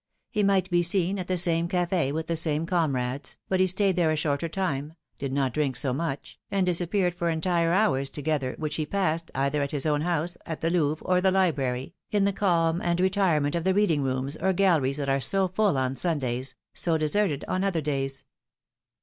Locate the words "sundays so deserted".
15.95-17.45